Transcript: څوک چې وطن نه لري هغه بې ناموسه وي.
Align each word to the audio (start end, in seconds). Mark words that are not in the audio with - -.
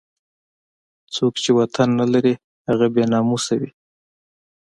څوک 1.15 1.33
چې 1.43 1.49
وطن 1.59 1.89
نه 1.99 2.05
لري 2.13 2.33
هغه 2.69 2.87
بې 2.93 3.03
ناموسه 3.13 3.53
وي. 3.61 3.69